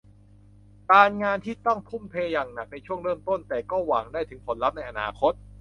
[0.91, 5.33] การงานที่ต้องทุ่มเทอย่างหนักในช่วงเริ่มต้น แต่ก็หวังได้ถึงผลลัพธ์ในอนาคต